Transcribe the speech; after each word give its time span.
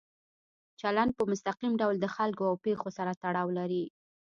چلند 0.81 1.11
په 1.17 1.23
مستقیم 1.31 1.73
ډول 1.81 1.95
د 1.99 2.05
خلکو 2.15 2.43
او 2.49 2.55
پېښو 2.65 2.89
سره 2.97 3.11
تړاو 3.23 3.49
لري. 3.57 3.83